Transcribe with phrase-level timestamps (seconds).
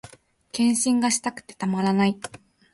[0.51, 2.17] 欠伸がしたくてたまらない